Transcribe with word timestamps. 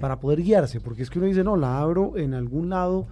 Para 0.00 0.18
poder 0.20 0.42
guiarse, 0.42 0.80
porque 0.80 1.02
es 1.02 1.10
que 1.10 1.18
uno 1.18 1.28
dice, 1.28 1.44
no, 1.44 1.56
la 1.56 1.78
abro 1.78 2.16
en 2.16 2.34
algún 2.34 2.70
lado 2.70 3.06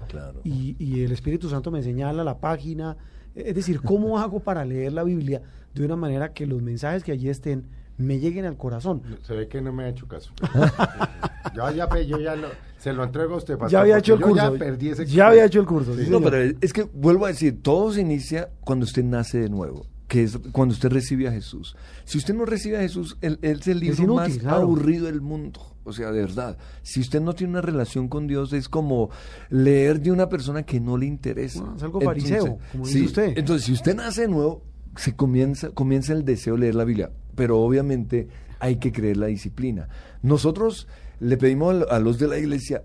y, 0.45 0.77
y, 0.79 1.05
el 1.05 1.13
Espíritu 1.13 1.49
Santo 1.49 1.71
me 1.71 1.83
señala 1.83 2.25
la 2.25 2.39
página. 2.39 2.97
Es 3.35 3.55
decir, 3.55 3.81
¿cómo 3.81 4.19
hago 4.21 4.41
para 4.41 4.65
leer 4.65 4.93
la 4.93 5.05
Biblia 5.05 5.43
de 5.75 5.85
una 5.85 5.97
manera 5.97 6.33
que 6.33 6.47
los 6.47 6.63
mensajes 6.63 7.05
que 7.05 7.13
allí 7.13 7.29
estén 7.29 7.67
me 7.97 8.19
lleguen 8.19 8.45
al 8.45 8.57
corazón? 8.57 9.03
Se 9.23 9.35
ve 9.35 9.49
que 9.49 9.61
no 9.61 9.73
me 9.73 9.85
ha 9.85 9.89
hecho 9.89 10.07
caso. 10.09 10.33
yo 11.55 11.71
ya, 11.71 11.89
yo 12.01 12.19
ya 12.19 12.37
lo, 12.37 12.49
se 12.79 12.93
lo 12.93 13.05
entrego 13.05 13.35
a 13.35 13.37
usted. 13.39 13.55
Pastor, 13.55 13.71
ya 13.71 13.81
había 13.81 13.99
hecho 13.99 14.15
el 14.15 14.21
curso. 14.21 14.53
Ya, 14.53 14.59
perdí 14.59 14.89
ese 14.91 15.07
ya 15.07 15.29
había 15.29 15.45
hecho 15.45 15.61
el 15.61 15.67
curso. 15.67 15.95
no, 16.09 16.21
pero 16.21 16.57
es 16.61 16.73
que 16.73 16.83
vuelvo 16.83 17.27
a 17.27 17.29
decir, 17.29 17.62
todo 17.62 17.93
se 17.93 18.01
inicia 18.01 18.51
cuando 18.61 18.85
usted 18.85 19.05
nace 19.05 19.39
de 19.39 19.49
nuevo 19.49 19.87
que 20.12 20.25
es 20.25 20.37
cuando 20.52 20.75
usted 20.75 20.91
recibe 20.91 21.27
a 21.27 21.33
Jesús. 21.33 21.75
Si 22.05 22.19
usted 22.19 22.34
no 22.34 22.45
recibe 22.45 22.77
a 22.77 22.80
Jesús, 22.80 23.16
él, 23.23 23.39
es 23.41 23.66
el 23.66 23.80
libro 23.80 24.16
más 24.16 24.45
aburrido 24.45 25.07
del 25.07 25.23
mundo. 25.23 25.75
O 25.84 25.92
sea, 25.95 26.12
de 26.12 26.20
verdad, 26.20 26.59
si 26.83 27.00
usted 27.00 27.23
no 27.23 27.33
tiene 27.33 27.53
una 27.53 27.62
relación 27.62 28.09
con 28.09 28.27
Dios, 28.27 28.53
es 28.53 28.69
como 28.69 29.09
leer 29.48 30.03
de 30.03 30.12
una 30.12 30.28
persona 30.28 30.64
que 30.64 30.81
no 30.81 30.98
le 30.98 31.06
interesa. 31.06 31.64
es 31.75 31.83
algo 31.83 31.98
fariseo, 32.03 32.59
como 32.72 32.87
dice 32.87 33.05
usted. 33.05 33.39
Entonces, 33.39 33.64
si 33.64 33.72
usted 33.72 33.97
nace 33.97 34.20
de 34.22 34.28
nuevo, 34.28 34.62
se 34.97 35.17
comienza, 35.17 35.70
comienza 35.70 36.12
el 36.12 36.27
deseo 36.27 36.56
de 36.56 36.61
leer 36.61 36.75
la 36.75 36.84
Biblia. 36.84 37.11
Pero 37.34 37.61
obviamente 37.61 38.28
hay 38.59 38.77
que 38.77 38.92
creer 38.92 39.17
la 39.17 39.28
disciplina. 39.28 39.89
Nosotros 40.20 40.89
le 41.20 41.39
pedimos 41.39 41.87
a 41.91 41.98
los 42.00 42.19
de 42.19 42.28
la 42.28 42.39
iglesia, 42.39 42.84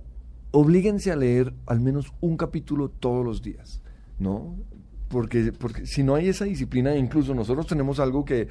oblíguense 0.52 1.12
a 1.12 1.18
leer 1.18 1.54
al 1.66 1.82
menos 1.82 2.14
un 2.22 2.38
capítulo 2.38 2.88
todos 2.88 3.26
los 3.26 3.42
días, 3.42 3.82
¿no? 4.18 4.56
Porque, 5.10 5.54
porque 5.58 5.86
si 5.86 6.04
no 6.04 6.16
hay 6.16 6.28
esa 6.28 6.46
disciplina, 6.46 6.96
incluso 6.96 7.34
nosotros 7.34 7.68
tenemos 7.68 8.00
algo 8.00 8.26
que, 8.26 8.48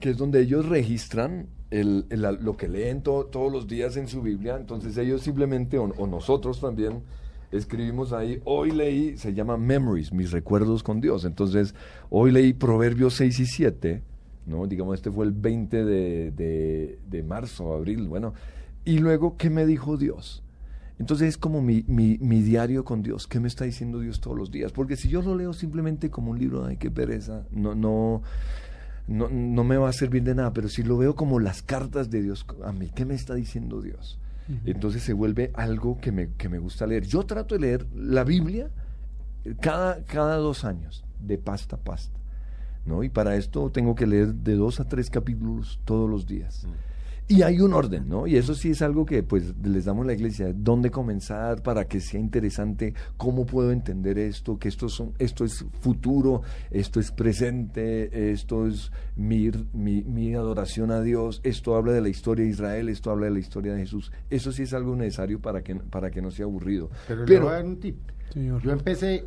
que 0.00 0.10
es 0.10 0.16
donde 0.16 0.40
ellos 0.40 0.66
registran 0.66 1.48
el, 1.70 2.06
lo 2.40 2.56
que 2.56 2.68
leen 2.68 3.02
todos 3.02 3.52
los 3.52 3.66
días 3.66 3.96
en 3.96 4.06
su 4.06 4.22
Biblia, 4.22 4.56
entonces 4.56 4.96
ellos 4.96 5.22
simplemente, 5.22 5.78
o, 5.78 6.06
nosotros 6.06 6.60
también, 6.60 7.02
escribimos 7.50 8.12
ahí, 8.12 8.40
hoy 8.44 8.70
leí, 8.70 9.16
se 9.16 9.34
llama 9.34 9.56
Memories, 9.56 10.12
mis 10.12 10.30
recuerdos 10.30 10.82
con 10.82 11.00
Dios, 11.00 11.24
entonces 11.24 11.74
hoy 12.10 12.30
leí 12.30 12.52
Proverbios 12.52 13.14
6 13.14 13.40
y 13.40 13.46
7, 13.46 14.02
¿no? 14.46 14.66
digamos, 14.66 14.94
este 14.94 15.10
fue 15.10 15.24
el 15.24 15.32
20 15.32 15.84
de, 15.84 16.30
de, 16.30 16.98
de 17.08 17.22
marzo, 17.22 17.74
abril, 17.74 18.06
bueno, 18.06 18.34
y 18.84 18.98
luego, 18.98 19.36
¿qué 19.36 19.50
me 19.50 19.66
dijo 19.66 19.96
Dios? 19.96 20.43
Entonces 20.98 21.28
es 21.28 21.38
como 21.38 21.60
mi, 21.60 21.84
mi, 21.88 22.18
mi, 22.18 22.40
diario 22.42 22.84
con 22.84 23.02
Dios. 23.02 23.26
¿Qué 23.26 23.40
me 23.40 23.48
está 23.48 23.64
diciendo 23.64 23.98
Dios 23.98 24.20
todos 24.20 24.36
los 24.36 24.50
días? 24.50 24.72
Porque 24.72 24.96
si 24.96 25.08
yo 25.08 25.22
lo 25.22 25.34
leo 25.34 25.52
simplemente 25.52 26.10
como 26.10 26.30
un 26.30 26.38
libro, 26.38 26.64
ay, 26.64 26.76
qué 26.76 26.90
pereza, 26.90 27.44
no, 27.50 27.74
no, 27.74 28.22
no, 29.08 29.28
no 29.28 29.64
me 29.64 29.76
va 29.76 29.88
a 29.88 29.92
servir 29.92 30.22
de 30.22 30.34
nada, 30.34 30.52
pero 30.52 30.68
si 30.68 30.82
lo 30.82 30.96
veo 30.96 31.16
como 31.16 31.40
las 31.40 31.62
cartas 31.62 32.10
de 32.10 32.22
Dios 32.22 32.46
a 32.64 32.72
mí, 32.72 32.90
¿qué 32.94 33.04
me 33.04 33.14
está 33.14 33.34
diciendo 33.34 33.80
Dios? 33.80 34.18
Entonces 34.66 35.02
se 35.02 35.14
vuelve 35.14 35.50
algo 35.54 35.98
que 35.98 36.12
me, 36.12 36.28
que 36.32 36.50
me 36.50 36.58
gusta 36.58 36.86
leer. 36.86 37.06
Yo 37.06 37.24
trato 37.24 37.54
de 37.54 37.62
leer 37.62 37.86
la 37.94 38.24
Biblia 38.24 38.70
cada, 39.60 40.04
cada 40.04 40.36
dos 40.36 40.64
años, 40.64 41.04
de 41.18 41.38
pasta 41.38 41.76
a 41.76 41.78
pasta. 41.78 42.18
¿no? 42.84 43.02
Y 43.02 43.08
para 43.08 43.36
esto 43.36 43.70
tengo 43.70 43.94
que 43.94 44.06
leer 44.06 44.34
de 44.34 44.54
dos 44.54 44.80
a 44.80 44.84
tres 44.84 45.10
capítulos 45.10 45.80
todos 45.84 46.08
los 46.08 46.26
días. 46.26 46.66
Y 47.26 47.40
hay 47.40 47.58
un 47.60 47.72
orden, 47.72 48.06
¿no? 48.06 48.26
Y 48.26 48.36
eso 48.36 48.54
sí 48.54 48.70
es 48.70 48.82
algo 48.82 49.06
que 49.06 49.22
pues 49.22 49.54
les 49.62 49.86
damos 49.86 50.04
a 50.04 50.08
la 50.08 50.12
iglesia, 50.12 50.52
dónde 50.54 50.90
comenzar 50.90 51.62
para 51.62 51.86
que 51.86 52.00
sea 52.00 52.20
interesante, 52.20 52.92
cómo 53.16 53.46
puedo 53.46 53.72
entender 53.72 54.18
esto, 54.18 54.58
que 54.58 54.68
esto, 54.68 54.90
son, 54.90 55.14
esto 55.18 55.42
es 55.46 55.64
futuro, 55.80 56.42
esto 56.70 57.00
es 57.00 57.12
presente, 57.12 58.30
esto 58.30 58.66
es 58.66 58.92
mi, 59.16 59.50
mi, 59.72 60.34
adoración 60.34 60.90
a 60.90 61.00
Dios, 61.00 61.40
esto 61.44 61.76
habla 61.76 61.92
de 61.92 62.02
la 62.02 62.10
historia 62.10 62.44
de 62.44 62.50
Israel, 62.50 62.90
esto 62.90 63.10
habla 63.10 63.26
de 63.26 63.32
la 63.32 63.38
historia 63.38 63.72
de 63.72 63.80
Jesús. 63.80 64.12
Eso 64.28 64.52
sí 64.52 64.64
es 64.64 64.74
algo 64.74 64.94
necesario 64.94 65.40
para 65.40 65.62
que, 65.62 65.76
para 65.76 66.10
que 66.10 66.20
no 66.20 66.30
sea 66.30 66.44
aburrido. 66.44 66.90
Pero, 67.08 67.24
le 67.24 67.40
voy 67.40 67.48
a 67.48 67.52
dar 67.52 67.64
un 67.64 67.80
tip. 67.80 67.96
Yo 68.34 68.70
empecé 68.70 69.24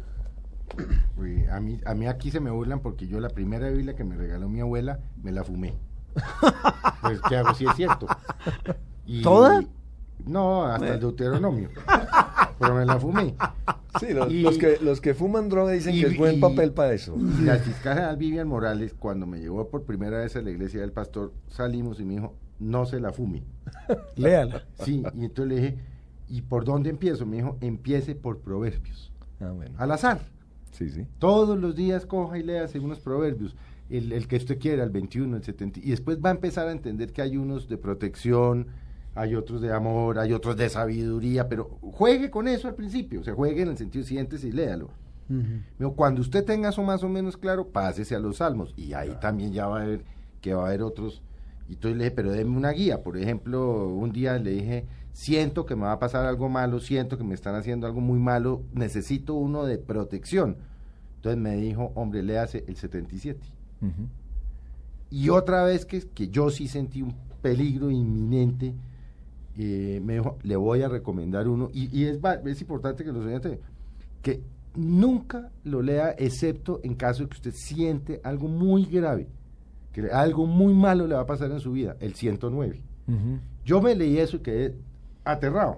a 1.52 1.60
mí, 1.60 1.80
a 1.84 1.96
mí 1.96 2.06
aquí 2.06 2.30
se 2.30 2.42
me 2.42 2.52
burlan 2.52 2.80
porque 2.80 3.08
yo 3.08 3.20
la 3.20 3.30
primera 3.30 3.72
Biblia 3.72 3.96
que 3.96 4.04
me 4.04 4.16
regaló 4.16 4.50
mi 4.50 4.60
abuela 4.60 5.00
me 5.24 5.32
la 5.32 5.44
fumé. 5.44 5.74
Pues, 7.02 7.22
¿qué 7.30 7.38
hago 7.38 7.54
si 7.54 7.66
es 7.66 7.76
cierto? 7.76 8.08
Y, 9.06 9.22
¿Toda? 9.22 9.64
No, 10.26 10.66
hasta 10.66 10.96
el 10.96 11.00
Deuteronomio. 11.00 11.70
Pero 12.60 12.76
me 12.76 12.86
la 12.86 13.00
fumé. 13.00 13.36
Sí, 14.00 14.08
los, 14.14 14.58
que, 14.58 14.78
los 14.82 15.00
que 15.00 15.14
fuman 15.14 15.48
droga 15.50 15.72
dicen 15.72 15.94
que 15.94 16.08
es 16.08 16.18
buen 16.18 16.40
papel 16.40 16.74
para 16.74 16.94
eso. 16.94 17.16
Y 17.40 17.44
la 17.44 17.58
fiscal 17.58 18.18
Vivian 18.18 18.48
Morales, 18.48 18.94
cuando 18.94 19.26
me 19.26 19.40
llevó 19.40 19.70
por 19.70 19.84
primera 19.84 20.20
vez 20.20 20.36
a 20.36 20.42
la 20.42 20.52
iglesia 20.52 20.82
del 20.82 20.92
pastor, 20.92 21.34
salimos 21.48 22.00
y 22.00 22.06
me 22.06 22.16
dijo, 22.16 22.36
no 22.60 22.86
se 22.86 23.00
la 23.00 23.12
fume. 23.12 23.44
Léala. 24.16 24.66
Sí, 24.84 25.04
y 25.16 25.26
entonces 25.26 25.48
le 25.48 25.62
dije, 25.62 25.78
¿y 26.28 26.42
por 26.42 26.66
dónde 26.66 26.90
empiezo? 26.90 27.26
Me 27.26 27.38
dijo, 27.38 27.58
empiece 27.62 28.16
por 28.16 28.40
proverbios. 28.40 29.12
Ah, 29.40 29.52
bueno. 29.52 29.76
Al 29.78 29.92
azar. 29.92 30.22
Sí, 30.72 30.90
sí. 30.90 31.08
Todos 31.20 31.58
los 31.58 31.76
días 31.76 32.06
coja 32.06 32.38
y 32.38 32.44
lea 32.44 32.68
unos 32.82 33.00
proverbios 33.00 33.56
el, 33.90 34.28
que 34.28 34.38
usted 34.38 34.60
quiera, 34.60 34.84
el 34.84 34.90
21, 34.90 35.38
el 35.38 35.44
70, 35.44 35.80
y 35.80 35.90
después 35.92 36.20
va 36.24 36.30
a 36.30 36.34
empezar 36.34 36.68
a 36.68 36.72
entender 36.72 37.14
que 37.14 37.22
hay 37.22 37.38
unos 37.38 37.68
de 37.68 37.78
protección, 37.78 38.68
hay 39.16 39.36
otros 39.36 39.62
de 39.62 39.74
amor, 39.74 40.20
hay 40.20 40.34
otros 40.34 40.58
de 40.58 40.70
sabiduría, 40.70 41.48
pero 41.50 41.78
juegue 41.82 42.30
con 42.30 42.48
eso 42.48 42.68
al 42.68 42.76
principio, 42.76 43.22
o 43.22 43.24
sea, 43.24 43.34
juegue 43.34 43.62
en 43.62 43.70
el 43.70 43.78
sentido 43.78 44.04
siguiente 44.04 44.38
y 44.42 44.52
léalo. 44.52 44.90
Cuando 45.96 46.22
usted 46.22 46.46
tenga 46.46 46.70
eso 46.70 46.84
más 46.84 47.04
o 47.04 47.10
menos 47.10 47.36
claro, 47.36 47.68
pásese 47.68 48.16
a 48.16 48.20
los 48.20 48.38
salmos, 48.38 48.74
y 48.78 48.94
ahí 48.94 49.18
también 49.20 49.52
ya 49.52 49.68
va 49.68 49.82
a 49.82 49.86
ver 49.86 50.06
que 50.42 50.54
va 50.54 50.64
a 50.64 50.68
haber 50.68 50.84
otros. 50.84 51.22
Y 51.68 51.74
entonces 51.74 51.98
le 51.98 52.06
dije, 52.06 52.16
pero 52.16 52.32
déme 52.32 52.56
una 52.56 52.72
guía. 52.72 53.04
Por 53.04 53.18
ejemplo, 53.18 53.90
un 53.90 54.14
día 54.14 54.38
le 54.38 54.52
dije, 54.52 54.86
siento 55.12 55.66
que 55.66 55.76
me 55.76 55.82
va 55.82 55.94
a 55.94 56.00
pasar 56.00 56.26
algo 56.26 56.48
malo, 56.48 56.80
siento 56.80 57.18
que 57.18 57.26
me 57.26 57.34
están 57.34 57.56
haciendo 57.56 57.88
algo 57.88 58.00
muy 58.00 58.20
malo, 58.20 58.64
necesito 58.74 59.34
uno 59.34 59.66
de 59.66 59.78
protección. 59.78 60.56
Entonces 61.18 61.42
me 61.42 61.58
dijo, 61.58 61.92
hombre, 61.96 62.24
le 62.24 62.40
hace 62.40 62.64
el 62.68 62.78
77. 62.78 63.40
Y 65.10 65.30
otra 65.30 65.64
vez 65.64 65.86
que, 65.86 66.02
que 66.02 66.30
yo 66.30 66.50
sí 66.50 66.68
sentí 66.68 67.02
un 67.02 67.16
peligro 67.42 67.90
inminente, 67.90 68.74
eh, 69.58 70.02
me 70.04 70.14
dijo, 70.14 70.38
le 70.44 70.56
voy 70.56 70.82
a 70.82 70.90
recomendar 70.90 71.48
uno, 71.48 71.70
y, 71.74 72.06
es, 72.06 72.20
es 72.46 72.62
importante 72.62 73.04
que 73.04 73.12
lo 73.12 73.20
oyentes, 73.20 73.60
que 74.22 74.42
nunca 74.76 75.50
lo 75.64 75.82
lea 75.82 76.14
excepto 76.18 76.80
en 76.84 76.96
caso 76.96 77.24
de 77.24 77.30
que 77.30 77.38
usted 77.38 77.54
siente 77.54 78.22
algo 78.24 78.48
muy 78.48 78.86
grave, 78.86 79.28
que 79.94 80.12
algo 80.12 80.46
muy 80.46 80.74
malo 80.74 81.08
le 81.08 81.16
va 81.16 81.22
a 81.22 81.26
pasar 81.26 81.52
en 81.52 81.60
su 81.60 81.72
vida, 81.72 81.96
el 82.00 82.14
109. 82.14 82.84
Yo 83.64 83.82
me 83.82 83.96
leí 83.96 84.18
eso 84.18 84.38
y 84.38 84.40
quedé 84.42 84.76
aterrado, 85.24 85.78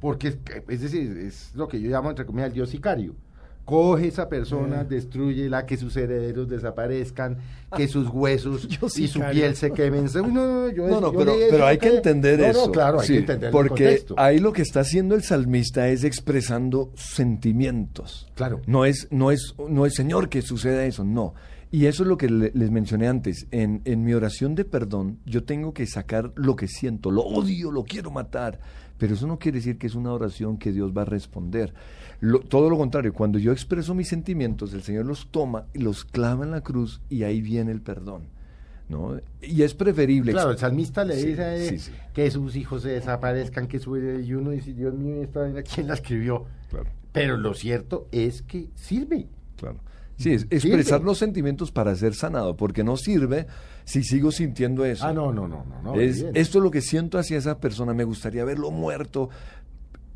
porque 0.00 0.28
es, 0.28 0.38
es, 0.68 0.80
decir, 0.80 1.16
es 1.18 1.54
lo 1.54 1.66
que 1.66 1.80
yo 1.80 1.90
llamo 1.90 2.10
entre 2.10 2.24
comillas 2.24 2.48
el 2.48 2.54
dios 2.54 2.70
sicario 2.70 3.14
coge 3.66 4.06
esa 4.06 4.28
persona, 4.28 4.84
mm. 4.84 4.88
destruye 4.88 5.50
la 5.50 5.66
que 5.66 5.76
sus 5.76 5.94
herederos 5.96 6.48
desaparezcan, 6.48 7.36
que 7.76 7.88
sus 7.88 8.08
huesos 8.08 8.66
y 8.96 9.08
su 9.08 9.20
piel 9.20 9.56
se 9.56 9.72
quemen. 9.72 10.06
No, 10.14 10.70
no, 10.70 11.00
no, 11.00 11.12
pero, 11.12 11.66
hay 11.66 11.76
que 11.76 11.96
entender 11.96 12.40
eso. 12.40 12.70
claro, 12.70 13.00
hay 13.00 13.08
que 13.08 13.18
entender 13.18 13.50
Porque 13.50 14.04
ahí 14.16 14.38
lo 14.38 14.52
que 14.52 14.62
está 14.62 14.80
haciendo 14.80 15.16
el 15.16 15.22
salmista 15.22 15.88
es 15.88 16.04
expresando 16.04 16.92
sentimientos. 16.94 18.30
Claro. 18.36 18.62
No 18.66 18.84
es, 18.84 19.08
no 19.10 19.32
es, 19.32 19.54
no 19.68 19.84
es 19.84 19.94
Señor 19.94 20.28
que 20.28 20.42
suceda 20.42 20.84
eso, 20.84 21.04
no. 21.04 21.34
Y 21.72 21.86
eso 21.86 22.04
es 22.04 22.08
lo 22.08 22.16
que 22.16 22.28
les 22.28 22.70
mencioné 22.70 23.08
antes. 23.08 23.48
En, 23.50 23.82
en 23.84 24.04
mi 24.04 24.14
oración 24.14 24.54
de 24.54 24.64
perdón, 24.64 25.18
yo 25.26 25.42
tengo 25.42 25.74
que 25.74 25.86
sacar 25.86 26.30
lo 26.36 26.54
que 26.54 26.68
siento. 26.68 27.10
Lo 27.10 27.22
odio, 27.22 27.72
lo 27.72 27.82
quiero 27.82 28.12
matar. 28.12 28.60
Pero 28.98 29.14
eso 29.14 29.26
no 29.26 29.38
quiere 29.38 29.58
decir 29.58 29.78
que 29.78 29.86
es 29.86 29.94
una 29.94 30.12
oración 30.12 30.58
que 30.58 30.72
Dios 30.72 30.92
va 30.96 31.02
a 31.02 31.06
responder 31.06 31.74
todo 32.48 32.70
lo 32.70 32.78
contrario, 32.78 33.12
cuando 33.12 33.38
yo 33.38 33.52
expreso 33.52 33.94
mis 33.94 34.08
sentimientos, 34.08 34.72
el 34.72 34.82
Señor 34.82 35.06
los 35.06 35.30
toma 35.30 35.66
y 35.74 35.80
los 35.80 36.04
clava 36.04 36.44
en 36.44 36.50
la 36.50 36.62
cruz 36.62 37.00
y 37.08 37.24
ahí 37.24 37.40
viene 37.40 37.72
el 37.72 37.80
perdón. 37.80 38.28
¿no? 38.88 39.20
Y 39.42 39.62
es 39.62 39.74
preferible. 39.74 40.32
Claro, 40.32 40.52
el 40.52 40.58
salmista 40.58 41.04
le 41.04 41.16
dice 41.16 41.92
que 42.14 42.30
sus 42.30 42.54
hijos 42.56 42.82
se 42.82 42.90
desaparezcan, 42.90 43.66
que 43.66 43.80
su 43.80 43.96
y 43.96 44.32
uno 44.32 44.50
dice, 44.50 44.72
Dios 44.72 44.94
mío, 44.94 45.22
esta 45.22 45.62
¿quién 45.62 45.88
la 45.88 45.94
escribió? 45.94 46.46
Claro. 46.70 46.86
Pero 47.12 47.36
lo 47.36 47.54
cierto 47.54 48.06
es 48.12 48.42
que 48.42 48.70
sirve. 48.74 49.26
Claro. 49.56 49.78
Sí, 50.16 50.32
es 50.32 50.46
expresar 50.50 51.02
los 51.02 51.18
sentimientos 51.18 51.70
para 51.72 51.94
ser 51.94 52.14
sanado, 52.14 52.56
porque 52.56 52.82
no 52.82 52.96
sirve 52.96 53.46
si 53.84 54.02
sigo 54.02 54.32
sintiendo 54.32 54.84
eso. 54.84 55.04
Ah, 55.06 55.12
no, 55.12 55.32
no, 55.32 55.46
no, 55.46 55.64
no. 55.64 55.82
no 55.82 56.00
es, 56.00 56.24
esto 56.34 56.58
es 56.58 56.64
lo 56.64 56.70
que 56.70 56.80
siento 56.80 57.18
hacia 57.18 57.36
esa 57.36 57.58
persona, 57.58 57.92
me 57.92 58.04
gustaría 58.04 58.44
verlo 58.44 58.70
muerto, 58.70 59.28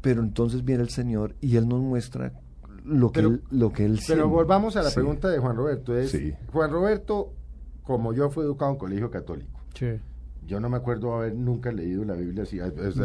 pero 0.00 0.22
entonces 0.22 0.64
viene 0.64 0.82
el 0.82 0.88
Señor 0.90 1.34
y 1.40 1.56
Él 1.56 1.68
nos 1.68 1.80
muestra 1.80 2.32
lo 2.84 3.12
que, 3.12 3.20
Pero- 3.20 3.28
él, 3.34 3.42
lo 3.50 3.72
que 3.72 3.84
Él 3.84 3.92
Pero 3.92 4.02
siente. 4.06 4.22
volvamos 4.24 4.74
a 4.76 4.82
la 4.82 4.88
Sí. 4.88 4.94
pregunta 4.94 5.28
de 5.28 5.38
Juan 5.38 5.54
Roberto. 5.56 5.94
Es, 5.96 6.10
Sí. 6.12 6.32
Juan 6.50 6.70
Roberto, 6.70 7.34
como 7.82 8.14
yo 8.14 8.30
fui 8.30 8.44
educado 8.44 8.72
en 8.72 8.78
colegio 8.78 9.10
católico, 9.10 9.60
Sí. 9.74 9.86
Yo 10.50 10.58
no 10.60 10.68
me 10.68 10.76
acuerdo 10.76 11.14
haber 11.14 11.34
nunca 11.34 11.70
leído 11.70 12.04
la 12.04 12.14
Biblia 12.14 12.42
así, 12.42 12.58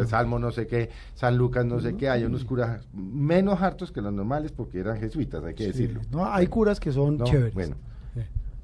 Salmo 0.08 0.38
no 0.40 0.50
sé 0.50 0.66
qué, 0.66 0.90
San 1.14 1.38
Lucas 1.38 1.64
no 1.64 1.80
sé 1.80 1.94
qué, 1.96 2.08
hay 2.10 2.24
unos 2.24 2.44
curas 2.44 2.86
menos 2.92 3.62
hartos 3.62 3.92
que 3.92 4.00
los 4.02 4.12
normales 4.12 4.50
porque 4.52 4.80
eran 4.80 4.98
jesuitas, 4.98 5.42
hay 5.44 5.54
que 5.54 5.64
Sí. 5.64 5.70
decirlo. 5.70 6.00
No, 6.10 6.26
hay 6.26 6.48
curas 6.48 6.80
que 6.80 6.90
son 6.92 7.16
No, 7.18 7.24
chéveres. 7.24 7.54
Bueno. 7.54 7.76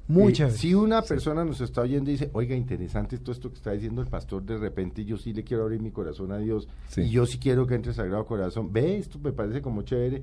Muy 0.05 0.33
Eh, 0.33 0.35
chéveres. 0.35 0.59
Si 0.59 0.73
una 0.75 1.01
persona 1.01 1.45
nos 1.45 1.61
está 1.61 1.79
oyendo 1.79 2.09
y 2.09 2.13
dice, 2.13 2.29
oiga, 2.33 2.53
interesante 2.57 3.17
todo 3.19 3.31
esto 3.31 3.49
que 3.49 3.55
está 3.55 3.71
diciendo 3.71 4.01
el 4.01 4.07
pastor, 4.07 4.43
de 4.43 4.57
repente 4.57 5.05
yo 5.05 5.15
sí 5.17 5.31
le 5.31 5.45
quiero 5.45 5.63
abrir 5.63 5.79
mi 5.81 5.91
corazón 5.91 6.33
a 6.33 6.37
Dios 6.39 6.67
Sí. 6.89 7.03
y 7.03 7.09
yo 7.09 7.25
sí 7.25 7.37
quiero 7.39 7.65
que 7.65 7.75
entre 7.75 7.93
Sagrado 7.93 8.25
Corazón, 8.25 8.73
ve, 8.73 8.97
esto 8.97 9.17
me 9.23 9.31
parece 9.31 9.61
como 9.61 9.81
chévere, 9.83 10.21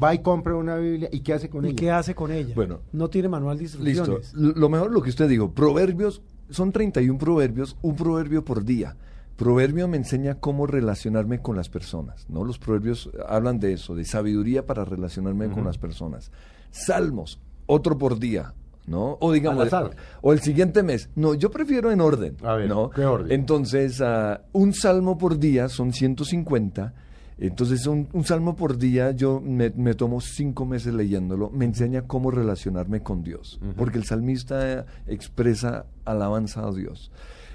va 0.00 0.14
y 0.14 0.20
compra 0.20 0.54
una 0.54 0.76
Biblia 0.76 1.08
y 1.10 1.18
¿qué 1.20 1.32
hace 1.34 1.50
con 1.50 1.64
¿Y 1.64 1.70
ella? 1.70 1.76
qué 1.76 1.90
hace 1.90 2.14
con 2.14 2.30
ella? 2.30 2.54
Bueno. 2.54 2.78
no 2.92 3.10
tiene 3.10 3.28
manual 3.28 3.58
de 3.58 3.64
Listo. 3.64 3.84
instrucciones. 3.84 4.32
L- 4.34 4.52
Lo 4.54 4.68
mejor 4.68 4.92
lo 4.92 5.02
que 5.02 5.10
usted 5.10 5.28
dijo, 5.28 5.50
proverbios, 5.50 6.22
son 6.50 6.72
31 6.72 7.18
proverbios, 7.18 7.76
un 7.82 7.96
proverbio 7.96 8.44
por 8.44 8.64
día. 8.64 8.96
Proverbio 9.36 9.86
me 9.86 9.96
enseña 9.96 10.34
cómo 10.34 10.66
relacionarme 10.66 11.40
con 11.40 11.56
las 11.56 11.68
personas, 11.68 12.26
¿no? 12.28 12.44
Los 12.44 12.58
proverbios 12.58 13.10
hablan 13.28 13.60
de 13.60 13.74
eso, 13.74 13.94
de 13.94 14.04
sabiduría 14.04 14.66
para 14.66 14.84
relacionarme 14.84 15.48
con 15.48 15.64
las 15.64 15.78
personas. 15.78 16.32
Salmos, 16.70 17.40
otro 17.66 17.96
por 17.96 18.18
día, 18.18 18.54
¿no? 18.88 19.16
O 19.20 19.32
digamos, 19.32 19.68
o 20.22 20.32
el 20.32 20.40
siguiente 20.40 20.82
mes. 20.82 21.10
No, 21.14 21.34
yo 21.34 21.50
prefiero 21.50 21.92
en 21.92 22.00
orden, 22.00 22.36
A 22.42 22.54
ver, 22.54 22.68
¿no? 22.68 22.90
¿qué 22.90 23.04
orden? 23.04 23.30
Entonces, 23.30 24.00
ah, 24.00 24.40
un 24.52 24.74
salmo 24.74 25.16
por 25.16 25.38
día 25.38 25.68
son 25.68 25.92
150. 25.92 26.94
Entonces, 27.38 27.86
un, 27.86 28.08
un 28.12 28.24
salmo 28.24 28.56
por 28.56 28.78
día, 28.78 29.12
yo 29.12 29.40
me, 29.40 29.70
me 29.70 29.94
tomo 29.94 30.20
cinco 30.20 30.66
meses 30.66 30.92
leyéndolo, 30.92 31.50
me 31.50 31.64
enseña 31.64 32.02
cómo 32.02 32.30
relacionarme 32.30 33.02
con 33.02 33.22
Dios, 33.22 33.60
porque 33.76 33.98
el 33.98 34.04
salmista 34.04 34.86
expresa 35.06 35.86
alabanza 36.04 36.66
a 36.66 36.72
Dios. 36.72 37.12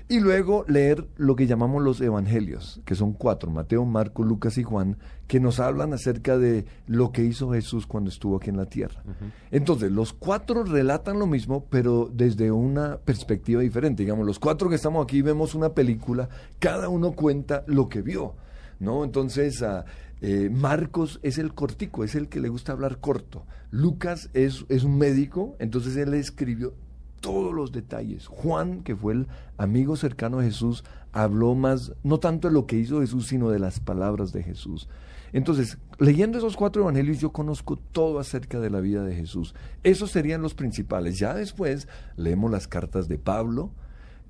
Y 0.10 0.20
luego 0.20 0.66
leer 0.68 1.08
lo 1.16 1.36
que 1.36 1.48
llamamos 1.48 1.82
los 1.82 2.02
evangelios, 2.02 2.82
que 2.86 2.94
son 2.94 3.14
cuatro, 3.14 3.50
Mateo, 3.50 3.86
Marco, 3.86 4.24
Lucas 4.24 4.58
y 4.58 4.64
Juan, 4.64 4.98
que 5.28 5.40
nos 5.40 5.62
hablan 5.62 5.94
acerca 5.94 6.38
de 6.38 6.66
lo 6.88 7.12
que 7.12 7.24
hizo 7.24 7.52
Jesús 7.52 7.88
cuando 7.88 8.10
estuvo 8.10 8.36
aquí 8.36 8.50
en 8.50 8.58
la 8.58 8.66
tierra. 8.66 9.02
Entonces, 9.50 9.92
los 9.92 10.12
cuatro 10.12 10.66
relatan 10.66 11.20
lo 11.20 11.26
mismo, 11.26 11.66
pero 11.70 12.12
desde 12.14 12.52
una 12.52 12.98
perspectiva 12.98 13.62
diferente. 13.62 14.04
Digamos, 14.04 14.26
los 14.26 14.40
cuatro 14.40 14.70
que 14.70 14.76
estamos 14.76 15.04
aquí 15.04 15.22
vemos 15.22 15.56
una 15.56 15.70
película, 15.70 16.28
cada 16.60 16.90
uno 16.90 17.14
cuenta 17.14 17.64
lo 17.66 17.88
que 17.88 18.02
vio, 18.02 18.36
¿no? 18.84 19.04
Entonces, 19.04 19.62
ah, 19.64 19.86
eh, 20.22 20.50
Marcos 20.52 21.20
es 21.24 21.38
el 21.38 21.54
cortico, 21.54 22.04
es 22.04 22.16
el 22.16 22.30
que 22.30 22.40
le 22.40 22.50
gusta 22.50 22.72
hablar 22.72 23.00
corto. 23.00 23.46
Lucas 23.72 24.30
es, 24.34 24.66
es 24.70 24.84
un 24.84 24.98
médico, 24.98 25.56
entonces 25.60 25.98
él 25.98 26.14
escribió 26.14 26.74
todos 27.20 27.54
los 27.54 27.72
detalles. 27.72 28.28
Juan, 28.28 28.84
que 28.84 28.96
fue 28.96 29.14
el 29.14 29.28
amigo 29.58 29.96
cercano 29.96 30.40
de 30.40 30.46
Jesús, 30.46 30.84
habló 31.14 31.56
más, 31.56 31.94
no 32.04 32.20
tanto 32.20 32.50
de 32.50 32.54
lo 32.54 32.68
que 32.68 32.78
hizo 32.78 33.02
Jesús, 33.02 33.28
sino 33.28 33.50
de 33.50 33.60
las 33.60 33.80
palabras 33.80 34.34
de 34.34 34.44
Jesús. 34.44 34.90
Entonces, 35.32 35.78
leyendo 36.00 36.38
esos 36.38 36.56
cuatro 36.56 36.84
evangelios, 36.84 37.20
yo 37.20 37.32
conozco 37.32 37.78
todo 37.78 38.20
acerca 38.20 38.60
de 38.60 38.70
la 38.70 38.82
vida 38.82 39.04
de 39.04 39.16
Jesús. 39.16 39.56
Esos 39.84 40.12
serían 40.12 40.42
los 40.42 40.54
principales. 40.54 41.18
Ya 41.18 41.34
después 41.34 41.88
leemos 42.18 42.52
las 42.52 42.68
cartas 42.68 43.08
de 43.08 43.18
Pablo, 43.18 43.72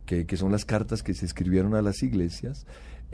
que, 0.05 0.25
que 0.25 0.37
son 0.37 0.51
las 0.51 0.63
cartas 0.63 1.03
que 1.03 1.13
se 1.13 1.25
escribieron 1.25 1.75
a 1.75 1.81
las 1.81 2.03
iglesias. 2.03 2.65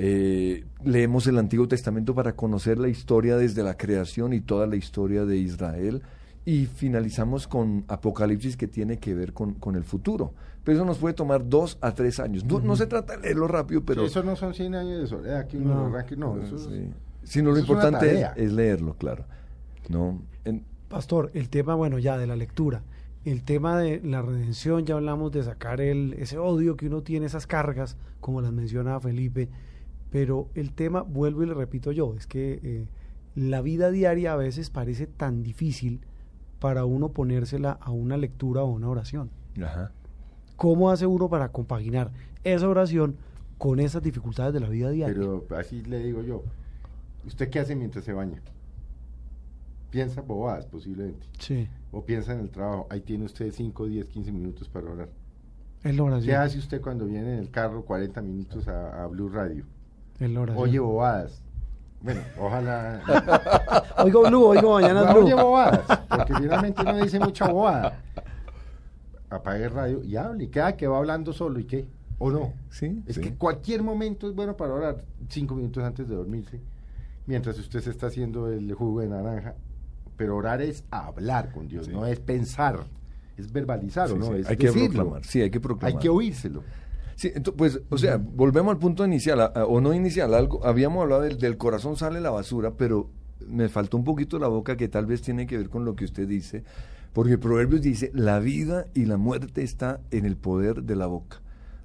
Eh, 0.01 0.63
leemos 0.85 1.27
el 1.27 1.37
Antiguo 1.37 1.67
Testamento 1.67 2.15
para 2.15 2.33
conocer 2.33 2.77
la 2.77 2.87
historia 2.87 3.35
desde 3.35 3.63
la 3.63 3.75
creación 3.75 4.31
y 4.31 4.39
toda 4.39 4.65
la 4.65 4.77
historia 4.77 5.25
de 5.25 5.35
Israel. 5.37 6.01
Y 6.45 6.67
finalizamos 6.67 7.47
con 7.47 7.83
Apocalipsis 7.89 8.55
que 8.55 8.67
tiene 8.67 8.97
que 8.97 9.13
ver 9.13 9.33
con, 9.33 9.55
con 9.55 9.75
el 9.75 9.83
futuro. 9.83 10.33
Pero 10.63 10.77
eso 10.77 10.85
nos 10.85 10.97
puede 10.99 11.13
tomar 11.13 11.47
dos 11.49 11.77
a 11.81 11.93
tres 11.93 12.19
años. 12.21 12.45
No, 12.45 12.61
no 12.61 12.77
se 12.77 12.87
trata 12.87 13.17
de 13.17 13.23
leerlo 13.23 13.47
rápido, 13.49 13.83
pero... 13.83 14.01
Sí, 14.03 14.07
eso 14.07 14.23
no 14.23 14.37
son 14.37 14.53
100 14.53 14.73
años 14.75 15.01
de 15.01 15.07
soledad, 15.07 15.47
que 15.47 15.57
uno 15.57 15.73
No. 15.75 15.81
lo 15.81 15.85
arranque, 15.87 16.15
no, 16.15 16.41
eso 16.41 16.55
es-. 16.55 16.69
Sino 17.23 17.49
lo 17.51 17.57
eso 17.57 17.65
importante 17.65 18.25
es, 18.37 18.53
leerlo, 18.53 18.95
claro. 18.95 19.25
¿No? 19.89 20.21
En- 20.45 20.63
Pastor, 20.87 21.29
el 21.33 21.49
tema, 21.49 21.75
bueno, 21.75 21.99
ya 21.99 22.17
de 22.17 22.25
la 22.25 22.35
lectura, 22.37 22.83
el 23.25 23.43
tema 23.43 23.77
de 23.77 24.01
la 24.03 24.21
redención, 24.21 24.85
ya 24.85 24.95
hablamos 24.95 25.31
de 25.33 25.43
sacar 25.43 25.81
el, 25.81 26.13
ese 26.13 26.37
odio 26.37 26.77
que 26.77 26.87
uno 26.87 27.03
tiene, 27.03 27.25
esas 27.25 27.45
cargas, 27.47 27.97
como 28.21 28.41
las 28.41 28.51
menciona 28.53 28.99
Felipe, 28.99 29.49
pero 30.11 30.49
el 30.55 30.73
tema, 30.73 31.01
vuelvo 31.01 31.43
y 31.43 31.47
le 31.47 31.53
repito 31.53 31.91
yo, 31.91 32.15
es 32.15 32.25
que 32.27 32.59
eh, 32.63 32.87
la 33.35 33.61
vida 33.61 33.91
diaria 33.91 34.33
a 34.33 34.35
veces 34.35 34.69
parece 34.69 35.07
tan 35.07 35.43
difícil 35.43 36.01
para 36.59 36.85
uno 36.85 37.09
ponérsela 37.09 37.71
a 37.71 37.91
una 37.91 38.17
lectura 38.17 38.63
o 38.63 38.67
a 38.67 38.73
una 38.73 38.89
oración. 38.89 39.29
Ajá. 39.63 39.91
¿Cómo 40.55 40.89
hace 40.91 41.05
uno 41.05 41.29
para 41.29 41.51
compaginar 41.51 42.11
esa 42.43 42.67
oración 42.67 43.15
con 43.57 43.79
esas 43.79 44.03
dificultades 44.03 44.53
de 44.53 44.59
la 44.59 44.69
vida 44.69 44.89
diaria? 44.89 45.13
Pero 45.15 45.45
así 45.57 45.83
le 45.83 45.99
digo 45.99 46.21
yo, 46.21 46.43
¿usted 47.25 47.49
qué 47.49 47.59
hace 47.59 47.75
mientras 47.75 48.03
se 48.03 48.11
baña? 48.13 48.41
Piensa 49.89 50.21
bobadas 50.21 50.65
posiblemente. 50.65 51.25
sí, 51.39 51.67
O 51.91 52.03
piensa 52.05 52.33
en 52.33 52.41
el 52.41 52.49
trabajo. 52.49 52.87
Ahí 52.89 53.01
tiene 53.01 53.25
usted 53.25 53.51
5, 53.51 53.85
10, 53.87 54.07
15 54.07 54.31
minutos 54.31 54.69
para 54.69 54.89
orar. 54.91 55.09
es 55.83 55.95
la 55.95 56.03
oración. 56.03 56.25
¿Qué 56.27 56.35
hace 56.35 56.59
usted 56.59 56.81
cuando 56.81 57.05
viene 57.05 57.33
en 57.33 57.39
el 57.39 57.49
carro 57.49 57.83
40 57.85 58.21
minutos 58.21 58.67
a, 58.67 59.03
a 59.03 59.07
Blue 59.07 59.29
Radio? 59.29 59.65
Es 60.19 60.29
la 60.29 60.41
oración. 60.41 60.63
Oye 60.63 60.79
bobadas. 60.79 61.41
Bueno, 62.01 62.21
ojalá... 62.39 63.01
Oigo 64.03 64.23
Blue, 64.29 64.45
oigo 64.45 64.73
mañana 64.79 65.03
No, 65.03 65.13
Blue. 65.13 65.25
oye 65.25 65.33
bobadas, 65.33 65.81
porque 66.09 66.33
finalmente 66.35 66.83
no 66.83 66.97
dice 66.97 67.19
mucha 67.19 67.47
bobada. 67.47 68.01
Apague 69.29 69.65
el 69.65 69.71
radio 69.71 70.03
y 70.03 70.15
hable. 70.15 70.45
Y 70.45 70.47
queda 70.47 70.75
que 70.77 70.87
va 70.87 70.97
hablando 70.97 71.33
solo 71.33 71.59
y 71.59 71.65
qué. 71.65 71.87
¿O 72.17 72.31
no? 72.31 72.53
Sí, 72.69 73.01
Es 73.05 73.15
sí. 73.15 73.21
que 73.21 73.35
cualquier 73.35 73.83
momento 73.83 74.27
es 74.27 74.35
bueno 74.35 74.55
para 74.57 74.73
orar. 74.73 75.03
Cinco 75.29 75.55
minutos 75.55 75.83
antes 75.83 76.07
de 76.07 76.15
dormirse. 76.15 76.59
Mientras 77.25 77.57
usted 77.59 77.79
se 77.81 77.91
está 77.91 78.07
haciendo 78.07 78.47
el 78.51 78.73
jugo 78.73 79.01
de 79.01 79.07
naranja. 79.07 79.55
Pero 80.17 80.35
orar 80.35 80.61
es 80.61 80.83
hablar 80.91 81.51
con 81.51 81.67
Dios, 81.67 81.85
Sí. 81.85 81.91
no 81.93 82.05
es 82.05 82.19
pensar. 82.19 82.79
Es 83.37 83.51
verbalizar, 83.53 84.07
Sí, 84.09 84.13
¿o 84.15 84.17
no? 84.17 84.25
sí. 84.27 84.33
Es 84.39 84.49
Hay 84.49 84.57
que 84.57 84.71
proclamar. 84.71 85.23
Sí, 85.23 85.41
hay 85.41 85.49
que 85.49 85.59
proclamar. 85.61 85.93
Hay 85.95 85.99
que 86.01 86.09
oírselo. 86.09 86.63
Sí, 87.19 87.29
ento- 87.35 87.53
pues, 87.53 87.81
o 87.89 87.97
sea, 87.97 88.15
volvemos 88.17 88.71
al 88.71 88.79
punto 88.79 89.05
inicial, 89.05 89.41
a- 89.41 89.45
a- 89.47 89.65
o 89.65 89.81
no 89.81 89.93
inicial, 89.93 90.33
algo, 90.33 90.65
habíamos 90.65 91.03
hablado 91.03 91.23
del, 91.23 91.37
del 91.37 91.57
corazón 91.57 91.97
sale 91.97 92.21
la 92.21 92.29
basura, 92.29 92.71
pero 92.77 93.09
me 93.45 93.67
faltó 93.67 93.97
un 93.97 94.05
poquito 94.05 94.39
la 94.39 94.47
boca 94.47 94.77
que 94.77 94.87
tal 94.87 95.05
vez 95.05 95.21
tiene 95.21 95.45
que 95.45 95.57
ver 95.57 95.67
con 95.67 95.83
lo 95.83 95.97
que 95.97 96.05
usted 96.05 96.25
dice, 96.29 96.63
porque 97.11 97.37
Proverbios 97.37 97.81
dice, 97.81 98.09
la 98.13 98.39
vida 98.39 98.85
y 98.93 99.03
la 99.03 99.17
muerte 99.17 99.63
está 99.63 99.99
en 100.11 100.25
el 100.25 100.37
poder 100.37 100.83
de 100.83 100.95
la 100.95 101.07
boca. 101.07 101.41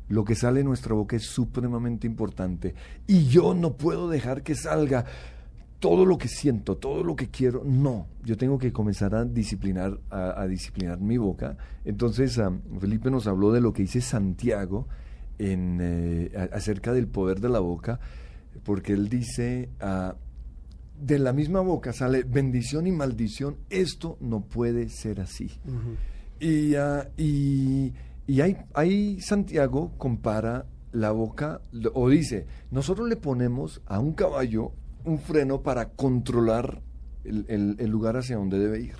Lo 0.08 0.22
que 0.22 0.36
sale 0.36 0.58
de 0.60 0.64
nuestra 0.64 0.94
boca 0.94 1.16
es 1.16 1.24
supremamente 1.24 2.06
importante. 2.06 2.76
Y 3.08 3.24
yo 3.26 3.54
no 3.54 3.72
puedo 3.72 4.08
dejar 4.08 4.44
que 4.44 4.54
salga 4.54 5.04
todo 5.80 6.06
lo 6.06 6.16
que 6.16 6.28
siento, 6.28 6.76
todo 6.76 7.02
lo 7.02 7.16
que 7.16 7.28
quiero. 7.28 7.62
No, 7.64 8.06
yo 8.22 8.36
tengo 8.36 8.56
que 8.58 8.72
comenzar 8.72 9.16
a 9.16 9.24
disciplinar, 9.24 9.98
a, 10.10 10.40
a 10.42 10.46
disciplinar 10.46 11.00
mi 11.00 11.16
boca. 11.16 11.56
Entonces, 11.84 12.38
am, 12.38 12.60
Felipe 12.78 13.10
nos 13.10 13.26
habló 13.26 13.50
de 13.50 13.60
lo 13.60 13.72
que 13.72 13.82
dice 13.82 14.00
Santiago 14.00 14.86
en, 15.38 15.78
eh, 15.80 16.48
acerca 16.52 16.92
del 16.92 17.08
poder 17.08 17.40
de 17.40 17.48
la 17.48 17.60
boca, 17.60 18.00
porque 18.64 18.92
él 18.92 19.08
dice, 19.08 19.70
ah, 19.80 20.16
de 21.00 21.18
la 21.18 21.32
misma 21.32 21.60
boca 21.60 21.92
sale 21.92 22.22
bendición 22.22 22.86
y 22.86 22.92
maldición, 22.92 23.56
esto 23.70 24.16
no 24.20 24.42
puede 24.42 24.88
ser 24.88 25.20
así. 25.20 25.50
Y, 26.40 26.74
ah, 26.76 27.08
y, 27.16 27.92
y 28.26 28.40
ahí, 28.40 28.56
ahí 28.74 29.20
Santiago 29.20 29.92
compara 29.98 30.66
la 30.92 31.10
boca, 31.10 31.60
o 31.94 32.08
dice, 32.08 32.46
nosotros 32.70 33.08
le 33.08 33.16
ponemos 33.16 33.82
a 33.86 33.98
un 33.98 34.12
caballo 34.12 34.72
un 35.04 35.18
freno 35.18 35.62
para 35.62 35.90
controlar 35.90 36.82
el, 37.24 37.44
el- 37.48 37.76
el 37.78 37.90
lugar 37.90 38.16
hacia 38.16 38.36
donde 38.36 38.58
debe 38.58 38.80
ir. 38.80 38.94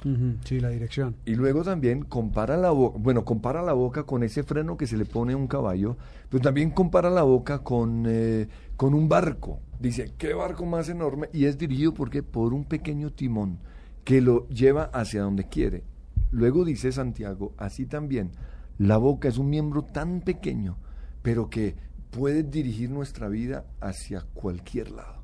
Sí, 0.44 0.60
la 0.60 0.68
dirección. 0.70 1.16
Y 1.26 1.34
luego 1.34 1.62
también 1.62 2.02
compara 2.04 2.56
la 2.56 2.70
boca, 2.70 2.98
bueno, 2.98 3.24
compara 3.24 3.62
la 3.62 3.72
boca 3.74 4.04
con 4.04 4.22
ese 4.22 4.42
freno 4.42 4.76
que 4.76 4.86
se 4.86 4.96
le 4.96 5.04
pone 5.04 5.34
a 5.34 5.36
un 5.36 5.46
caballo, 5.46 5.96
pero 6.30 6.42
también 6.42 6.70
compara 6.70 7.10
la 7.10 7.22
boca 7.22 7.60
con, 7.60 8.04
eh, 8.08 8.48
con 8.76 8.94
un 8.94 9.08
barco. 9.08 9.60
Dice, 9.80 10.12
¿qué 10.16 10.32
barco 10.34 10.64
más 10.66 10.88
enorme? 10.88 11.28
Y 11.32 11.44
es 11.44 11.58
dirigido 11.58 11.92
porque 11.94 12.22
por 12.22 12.54
un 12.54 12.64
pequeño 12.64 13.10
timón 13.12 13.58
que 14.04 14.20
lo 14.20 14.48
lleva 14.48 14.84
hacia 14.84 15.22
donde 15.22 15.44
quiere. 15.48 15.82
Luego 16.30 16.64
dice 16.64 16.92
Santiago, 16.92 17.52
así 17.58 17.86
también, 17.86 18.30
la 18.78 18.96
boca 18.96 19.28
es 19.28 19.38
un 19.38 19.50
miembro 19.50 19.82
tan 19.82 20.20
pequeño, 20.20 20.76
pero 21.22 21.48
que 21.50 21.74
puede 22.10 22.42
dirigir 22.42 22.90
nuestra 22.90 23.28
vida 23.28 23.64
hacia 23.80 24.22
cualquier 24.34 24.90
lado. 24.92 25.22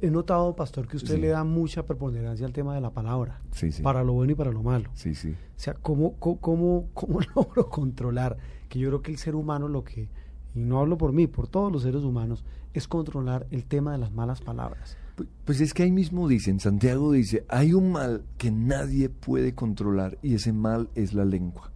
He 0.00 0.10
notado, 0.10 0.54
pastor, 0.56 0.86
que 0.88 0.96
usted 0.96 1.16
Sí. 1.16 1.20
le 1.20 1.28
da 1.28 1.44
mucha 1.44 1.84
preponderancia 1.84 2.46
al 2.46 2.52
tema 2.52 2.74
de 2.74 2.80
la 2.80 2.90
palabra, 2.90 3.40
Sí, 3.52 3.70
sí. 3.72 3.82
para 3.82 4.02
lo 4.04 4.12
bueno 4.14 4.32
y 4.32 4.34
para 4.34 4.50
lo 4.52 4.62
malo. 4.62 4.90
Sí, 4.94 5.14
sí. 5.14 5.30
O 5.32 5.34
sea, 5.60 5.74
¿cómo, 5.74 6.14
cómo, 6.18 6.38
cómo, 6.40 6.88
cómo 6.94 7.20
logro 7.36 7.68
controlar? 7.68 8.36
Que 8.68 8.78
yo 8.78 8.88
creo 8.88 9.02
que 9.02 9.10
el 9.12 9.18
ser 9.18 9.34
humano 9.34 9.68
lo 9.68 9.84
que, 9.84 10.08
y 10.54 10.60
no 10.60 10.80
hablo 10.80 10.96
por 10.98 11.12
mí, 11.12 11.26
por 11.26 11.48
todos 11.48 11.70
los 11.72 11.82
seres 11.82 12.02
humanos, 12.02 12.44
es 12.74 12.88
controlar 12.88 13.46
el 13.50 13.64
tema 13.64 13.92
de 13.92 13.98
las 13.98 14.12
malas 14.12 14.40
palabras. 14.40 14.96
Pu- 15.48 15.52
Pues 15.58 15.62
es 15.62 15.72
que 15.72 15.82
ahí 15.82 15.90
mismo 15.92 16.28
dicen, 16.28 16.60
Santiago 16.60 17.12
dice, 17.12 17.44
hay 17.48 17.72
un 17.72 17.90
mal 17.90 18.22
que 18.36 18.50
nadie 18.50 19.08
puede 19.08 19.54
controlar 19.54 20.18
y 20.22 20.34
ese 20.34 20.52
mal 20.52 20.90
es 20.94 21.14
la 21.14 21.24
lengua. 21.24 21.72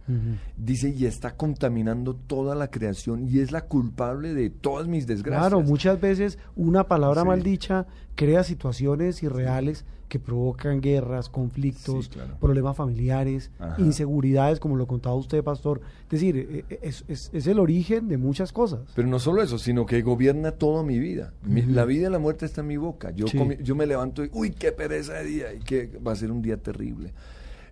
Dice, 0.57 0.89
y 0.89 1.05
está 1.07 1.35
contaminando 1.35 2.13
toda 2.15 2.53
la 2.55 2.69
creación 2.69 3.27
y 3.27 3.39
es 3.39 3.51
la 3.51 3.61
culpable 3.61 4.33
de 4.35 4.49
todas 4.51 4.87
mis 4.87 5.07
desgracias. 5.07 5.47
Claro, 5.49 5.61
muchas 5.65 5.99
veces 5.99 6.37
una 6.55 6.87
palabra 6.87 7.21
Sí. 7.21 7.27
mal 7.27 7.41
dicha 7.41 7.87
crea 8.15 8.43
situaciones 8.43 9.23
irreales 9.23 9.85
que 10.09 10.19
provocan 10.19 10.79
guerras, 10.79 11.27
conflictos, 11.27 12.05
Sí, 12.05 12.11
claro. 12.11 12.35
problemas 12.39 12.77
familiares, 12.77 13.49
Ajá. 13.57 13.81
inseguridades, 13.81 14.59
como 14.59 14.75
lo 14.75 14.85
contaba 14.85 15.15
usted, 15.15 15.43
pastor. 15.43 15.81
Es 16.03 16.11
decir, 16.11 16.37
eh, 16.37 16.65
eh, 16.69 16.79
es, 16.83 17.03
es- 17.07 17.31
es 17.33 17.47
el 17.47 17.57
origen 17.57 18.07
de 18.09 18.17
muchas 18.19 18.53
cosas. 18.53 18.81
Pero 18.95 19.07
no 19.07 19.17
solo 19.17 19.41
eso, 19.41 19.57
sino 19.57 19.87
que 19.87 20.03
gobierna 20.03 20.51
toda 20.51 20.83
mi 20.83 20.99
vida. 20.99 21.33
Mi- 21.43 21.63
La 21.63 21.85
vida 21.85 22.09
y 22.09 22.11
la 22.11 22.19
muerte 22.19 22.45
está 22.45 22.61
en 22.61 22.67
mi 22.67 22.77
boca. 22.77 23.09
Yo, 23.09 23.25
Sí. 23.27 23.39
Yo 23.63 23.75
me 23.75 23.85
levanto 23.85 24.23
y, 24.23 24.29
uy, 24.33 24.51
qué 24.51 24.71
pereza 24.71 25.13
de 25.13 25.23
día, 25.23 25.53
y 25.53 25.59
que 25.59 25.87
va 26.05 26.11
a 26.11 26.15
ser 26.15 26.31
un 26.31 26.41
día 26.41 26.57
terrible. 26.57 27.13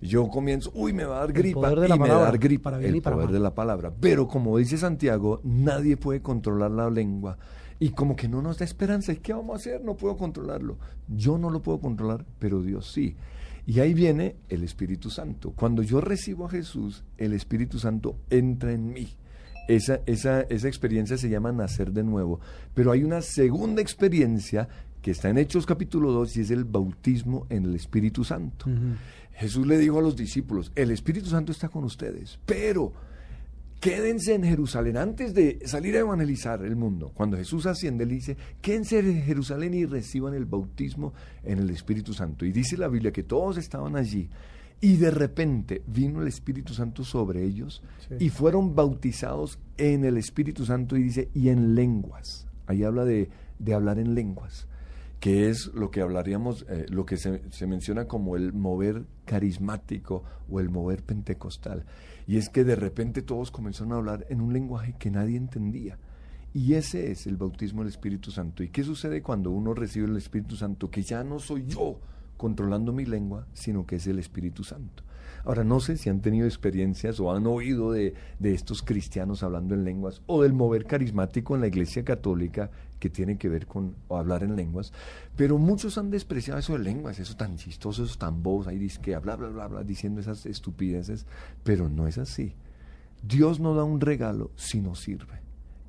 Yo 0.01 0.27
comienzo, 0.29 0.71
uy, 0.73 0.93
me 0.93 1.05
va 1.05 1.17
a 1.17 1.19
dar 1.19 1.29
El 1.29 1.33
gripa, 1.33 1.61
poder 1.61 1.79
de 1.81 1.95
y 1.95 1.99
me 1.99 2.09
va 2.09 2.17
a 2.17 2.23
dar 2.23 2.37
gripa, 2.39 2.63
para 2.63 2.77
bien 2.79 2.89
el 2.89 2.95
y 2.97 3.01
para 3.01 3.15
poder 3.15 3.27
mal. 3.27 3.33
de 3.33 3.39
la 3.39 3.53
palabra. 3.53 3.93
Pero 3.99 4.27
como 4.27 4.57
dice 4.57 4.77
Santiago, 4.77 5.41
nadie 5.43 5.95
puede 5.95 6.21
controlar 6.21 6.71
la 6.71 6.89
lengua. 6.89 7.37
Y 7.79 7.89
como 7.89 8.15
que 8.15 8.27
no 8.27 8.41
nos 8.41 8.57
da 8.57 8.65
esperanza, 8.65 9.11
¿y 9.11 9.17
qué 9.17 9.33
vamos 9.33 9.53
a 9.53 9.55
hacer? 9.57 9.83
No 9.83 9.95
puedo 9.97 10.17
controlarlo. 10.17 10.77
Yo 11.07 11.37
no 11.37 11.49
lo 11.49 11.61
puedo 11.61 11.79
controlar, 11.79 12.25
pero 12.39 12.61
Dios 12.61 12.91
sí. 12.91 13.15
Y 13.65 13.79
ahí 13.79 13.93
viene 13.93 14.37
el 14.49 14.63
Espíritu 14.63 15.09
Santo. 15.09 15.51
Cuando 15.55 15.83
yo 15.83 16.01
recibo 16.01 16.45
a 16.45 16.49
Jesús, 16.49 17.03
el 17.17 17.33
Espíritu 17.33 17.77
Santo 17.79 18.17
entra 18.29 18.71
en 18.71 18.91
mí. 18.93 19.07
Esa, 19.67 20.01
esa, 20.05 20.41
esa 20.41 20.67
experiencia 20.67 21.17
se 21.17 21.29
llama 21.29 21.51
nacer 21.51 21.91
de 21.91 22.03
nuevo. 22.03 22.39
Pero 22.73 22.91
hay 22.91 23.03
una 23.03 23.21
segunda 23.21 23.81
experiencia 23.81 24.67
que 25.01 25.11
está 25.11 25.29
en 25.29 25.37
Hechos 25.37 25.65
capítulo 25.65 26.11
2 26.11 26.37
y 26.37 26.41
es 26.41 26.51
el 26.51 26.63
bautismo 26.65 27.47
en 27.49 27.65
el 27.65 27.75
Espíritu 27.75 28.23
Santo. 28.23 28.65
Jesús 29.33 29.65
le 29.65 29.77
dijo 29.77 29.99
a 29.99 30.01
los 30.01 30.15
discípulos, 30.15 30.71
el 30.75 30.91
Espíritu 30.91 31.27
Santo 31.27 31.51
está 31.51 31.69
con 31.69 31.83
ustedes, 31.83 32.39
pero 32.45 32.93
quédense 33.79 34.35
en 34.35 34.43
Jerusalén 34.43 34.97
antes 34.97 35.33
de 35.33 35.59
salir 35.65 35.95
a 35.95 35.99
evangelizar 36.01 36.63
el 36.63 36.75
mundo. 36.75 37.11
Cuando 37.15 37.37
Jesús 37.37 37.65
asciende, 37.65 38.05
le 38.05 38.13
dice, 38.15 38.37
quédense 38.61 38.99
en 38.99 39.23
Jerusalén 39.23 39.73
y 39.73 39.85
reciban 39.85 40.35
el 40.35 40.45
bautismo 40.45 41.13
en 41.43 41.57
el 41.59 41.69
Espíritu 41.71 42.13
Santo. 42.13 42.45
Y 42.45 42.51
dice 42.51 42.77
la 42.77 42.87
Biblia 42.87 43.11
que 43.11 43.23
todos 43.23 43.57
estaban 43.57 43.95
allí. 43.95 44.29
Y 44.83 44.97
de 44.97 45.09
repente 45.11 45.83
vino 45.87 46.21
el 46.21 46.27
Espíritu 46.27 46.73
Santo 46.73 47.03
sobre 47.03 47.43
ellos 47.43 47.83
Sí. 48.07 48.15
y 48.25 48.29
fueron 48.29 48.75
bautizados 48.75 49.57
en 49.77 50.05
el 50.05 50.17
Espíritu 50.17 50.65
Santo 50.65 50.95
y 50.97 51.03
dice, 51.03 51.29
y 51.33 51.49
en 51.49 51.73
lenguas. 51.75 52.47
Ahí 52.67 52.83
habla 52.83 53.05
de, 53.05 53.29
de 53.59 53.73
hablar 53.73 53.97
en 53.99 54.13
lenguas, 54.15 54.67
que 55.21 55.49
es 55.49 55.67
lo 55.67 55.91
que 55.91 56.01
hablaríamos, 56.01 56.65
eh, 56.67 56.87
lo 56.89 57.05
que 57.05 57.15
se, 57.15 57.43
se 57.51 57.67
menciona 57.67 58.07
como 58.07 58.35
el 58.35 58.53
mover 58.53 59.05
carismático 59.25 60.23
o 60.49 60.59
el 60.59 60.69
mover 60.69 61.03
pentecostal. 61.03 61.85
Y 62.25 62.37
es 62.37 62.49
que 62.49 62.63
de 62.63 62.75
repente 62.75 63.21
todos 63.21 63.51
comenzaron 63.51 63.93
a 63.93 63.97
hablar 63.97 64.25
en 64.29 64.41
un 64.41 64.51
lenguaje 64.51 64.95
que 64.97 65.11
nadie 65.11 65.37
entendía. 65.37 65.99
Y 66.53 66.73
ese 66.73 67.11
es 67.11 67.27
el 67.27 67.37
bautismo 67.37 67.81
del 67.81 67.89
Espíritu 67.89 68.31
Santo. 68.31 68.63
¿Y 68.63 68.69
qué 68.69 68.83
sucede 68.83 69.21
cuando 69.21 69.51
uno 69.51 69.75
recibe 69.75 70.07
el 70.07 70.17
Espíritu 70.17 70.55
Santo? 70.55 70.89
Que 70.89 71.03
ya 71.03 71.23
no 71.23 71.37
soy 71.37 71.65
yo 71.67 71.99
controlando 72.41 72.91
mi 72.91 73.05
lengua, 73.05 73.45
sino 73.53 73.85
que 73.85 73.97
es 73.97 74.07
el 74.07 74.17
Espíritu 74.17 74.63
Santo. 74.63 75.03
Ahora, 75.45 75.63
no 75.63 75.79
sé 75.79 75.95
si 75.95 76.09
han 76.09 76.21
tenido 76.21 76.47
experiencias 76.47 77.19
o 77.19 77.31
han 77.31 77.45
oído 77.45 77.91
de, 77.91 78.15
de 78.39 78.55
estos 78.55 78.81
cristianos 78.81 79.43
hablando 79.43 79.75
en 79.75 79.83
lenguas 79.83 80.23
o 80.25 80.41
del 80.41 80.51
mover 80.51 80.85
carismático 80.85 81.53
en 81.53 81.61
la 81.61 81.67
Iglesia 81.67 82.03
Católica 82.03 82.71
que 82.97 83.11
tiene 83.11 83.37
que 83.37 83.47
ver 83.47 83.67
con 83.67 83.95
hablar 84.09 84.41
en 84.41 84.55
lenguas, 84.55 84.91
pero 85.35 85.59
muchos 85.59 85.99
han 85.99 86.09
despreciado 86.09 86.59
eso 86.59 86.73
de 86.73 86.79
lenguas, 86.79 87.19
eso 87.19 87.35
tan 87.35 87.57
chistoso, 87.57 88.05
eso 88.05 88.17
tan 88.17 88.41
bobos, 88.41 88.65
ahí 88.65 88.79
dice 88.79 88.99
que 88.99 89.15
bla, 89.17 89.35
bla, 89.35 89.49
bla, 89.49 89.67
bla, 89.67 89.83
diciendo 89.83 90.19
esas 90.19 90.47
estupideces, 90.47 91.27
pero 91.63 91.89
no 91.89 92.07
es 92.07 92.17
así. 92.17 92.55
Dios 93.21 93.59
no 93.59 93.75
da 93.75 93.83
un 93.83 94.01
regalo 94.01 94.49
si 94.55 94.81
no 94.81 94.95
sirve. 94.95 95.41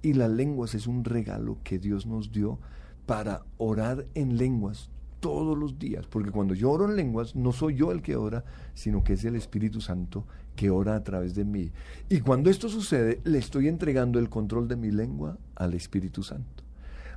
Y 0.02 0.12
las 0.12 0.30
lenguas 0.30 0.74
es 0.74 0.86
un 0.86 1.02
regalo 1.04 1.56
que 1.64 1.78
Dios 1.78 2.04
nos 2.04 2.30
dio 2.30 2.58
para 3.06 3.46
orar 3.56 4.06
en 4.14 4.36
lenguas 4.36 4.90
todos 5.22 5.56
los 5.56 5.78
días, 5.78 6.06
porque 6.08 6.30
cuando 6.32 6.52
yo 6.52 6.70
oro 6.70 6.84
en 6.84 6.96
lenguas 6.96 7.34
no 7.36 7.52
soy 7.52 7.76
yo 7.76 7.92
el 7.92 8.02
que 8.02 8.16
ora, 8.16 8.44
sino 8.74 9.02
que 9.04 9.12
es 9.14 9.24
el 9.24 9.36
Espíritu 9.36 9.80
Santo 9.80 10.26
que 10.56 10.68
ora 10.68 10.96
a 10.96 11.02
través 11.04 11.34
de 11.34 11.44
mí. 11.44 11.70
Y 12.10 12.20
cuando 12.20 12.50
esto 12.50 12.68
sucede, 12.68 13.20
le 13.24 13.38
estoy 13.38 13.68
entregando 13.68 14.18
el 14.18 14.28
control 14.28 14.66
de 14.68 14.76
mi 14.76 14.90
lengua 14.90 15.38
al 15.54 15.74
Espíritu 15.74 16.22
Santo. 16.24 16.64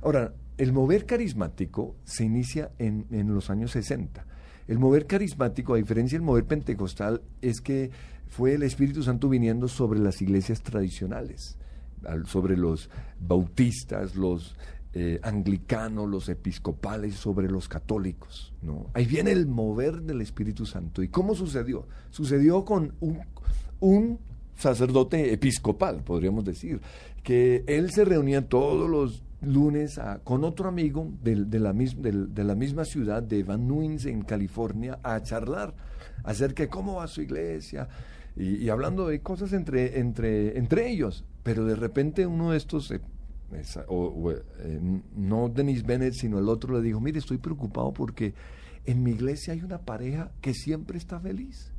Ahora, 0.02 0.32
el 0.56 0.72
mover 0.72 1.04
carismático 1.04 1.96
se 2.04 2.24
inicia 2.24 2.70
en, 2.78 3.06
en 3.10 3.34
los 3.34 3.50
años 3.50 3.72
60. 3.72 4.24
El 4.68 4.78
mover 4.78 5.06
carismático, 5.06 5.74
a 5.74 5.78
diferencia 5.78 6.16
del 6.16 6.24
mover 6.24 6.44
pentecostal, 6.44 7.22
es 7.42 7.60
que 7.60 7.90
fue 8.28 8.54
el 8.54 8.62
Espíritu 8.62 9.02
Santo 9.02 9.28
viniendo 9.28 9.68
sobre 9.68 9.98
las 9.98 10.22
iglesias 10.22 10.62
tradicionales, 10.62 11.58
al- 12.06 12.26
sobre 12.26 12.56
los 12.56 12.88
bautistas, 13.20 14.14
los 14.16 14.56
eh, 14.98 15.20
anglicanos, 15.22 16.08
los 16.08 16.30
episcopales, 16.30 17.16
sobre 17.16 17.50
los 17.50 17.68
católicos. 17.68 18.54
¿no? 18.62 18.86
Ahí 18.94 19.04
viene 19.04 19.30
el 19.30 19.46
mover 19.46 20.00
del 20.00 20.22
Espíritu 20.22 20.64
Santo. 20.64 21.02
¿Y 21.02 21.08
cómo 21.08 21.34
sucedió? 21.34 21.86
Sucedió 22.08 22.64
con 22.64 22.94
un, 23.80 24.18
sacerdote 24.54 25.34
episcopal, 25.34 26.02
podríamos 26.02 26.46
decir, 26.46 26.80
que 27.22 27.62
él 27.66 27.90
se 27.90 28.06
reunía 28.06 28.48
todos 28.48 28.88
los 28.88 29.22
lunes 29.42 30.00
con 30.24 30.44
otro 30.44 30.70
amigo 30.70 31.12
de, 31.22 31.60
la 31.60 32.54
misma 32.54 32.86
ciudad 32.86 33.22
de 33.22 33.42
Van 33.42 33.68
Nuys 33.68 34.06
en 34.06 34.22
California 34.22 34.98
a 35.02 35.22
charlar 35.22 35.74
acerca 36.24 36.62
de 36.62 36.70
cómo 36.70 36.94
va 36.94 37.06
su 37.06 37.20
iglesia 37.20 37.86
y, 38.34 38.66
hablando 38.70 39.08
de 39.08 39.20
cosas 39.20 39.52
entre, 39.52 39.98
entre, 39.98 40.90
ellos. 40.90 41.26
Pero 41.42 41.66
de 41.66 41.76
repente 41.76 42.26
uno 42.26 42.52
de 42.52 42.56
estos, 42.56 42.94
eh, 43.52 45.00
no 45.14 45.48
Denis 45.48 45.84
Bennett, 45.84 46.14
sino 46.14 46.38
el 46.38 46.48
otro 46.48 46.74
le 46.74 46.82
dijo, 46.82 47.00
mire, 47.00 47.18
estoy 47.18 47.38
preocupado 47.38 47.92
porque 47.92 48.34
en 48.84 49.02
mi 49.02 49.12
iglesia 49.12 49.52
hay 49.52 49.62
una 49.62 49.78
pareja 49.78 50.30
que 50.40 50.54
siempre 50.54 50.98
está 50.98 51.20
feliz. 51.20 51.72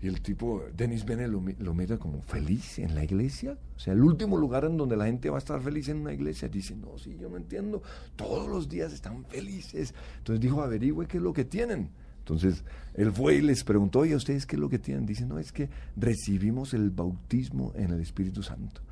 Y 0.00 0.06
el 0.06 0.20
tipo, 0.20 0.62
Denis 0.76 1.04
Bennett 1.04 1.30
lo, 1.30 1.42
lo 1.60 1.72
mira 1.72 1.96
como 1.96 2.20
feliz 2.20 2.78
en 2.78 2.94
la 2.94 3.04
iglesia. 3.04 3.56
O 3.76 3.78
sea, 3.78 3.94
el 3.94 4.02
último 4.02 4.36
lugar 4.36 4.64
en 4.66 4.76
donde 4.76 4.96
la 4.96 5.06
gente 5.06 5.30
va 5.30 5.36
a 5.36 5.38
estar 5.38 5.62
feliz 5.62 5.88
en 5.88 5.98
una 5.98 6.12
iglesia. 6.12 6.46
Dice, 6.48 6.76
no, 6.76 6.98
sí, 6.98 7.16
yo 7.18 7.30
no 7.30 7.38
entiendo. 7.38 7.82
Todos 8.14 8.48
los 8.48 8.68
días 8.68 8.92
están 8.92 9.24
felices. 9.24 9.94
Entonces 10.18 10.42
dijo, 10.42 10.60
averigüe 10.60 11.06
qué 11.06 11.16
es 11.16 11.22
lo 11.22 11.32
que 11.32 11.44
tienen. 11.44 11.88
Entonces 12.18 12.64
él 12.94 13.12
fue 13.12 13.36
y 13.36 13.40
les 13.42 13.64
preguntó, 13.64 14.00
oye, 14.00 14.14
¿ustedes 14.14 14.46
qué 14.46 14.56
es 14.56 14.60
lo 14.60 14.68
que 14.68 14.78
tienen? 14.78 15.06
Dice, 15.06 15.26
no, 15.26 15.38
es 15.38 15.52
que 15.52 15.68
recibimos 15.96 16.74
el 16.74 16.90
bautismo 16.90 17.72
en 17.74 17.90
el 17.90 18.00
Espíritu 18.00 18.42
Santo. 18.42 18.82